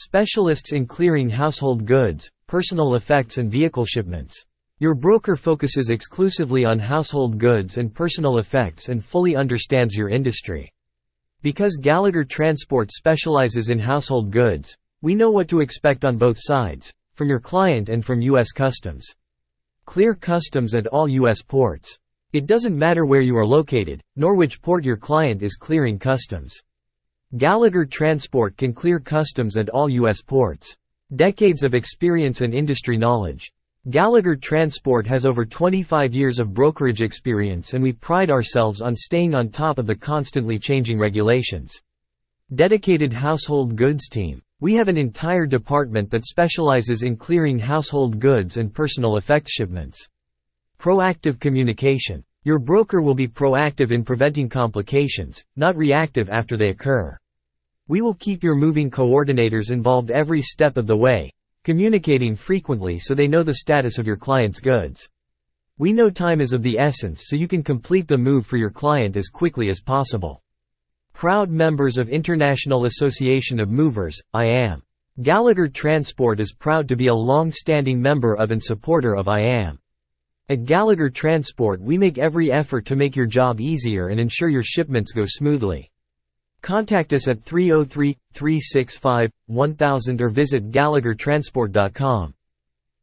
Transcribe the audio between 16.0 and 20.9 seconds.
on both sides, from your client and from U.S. Customs. Clear customs at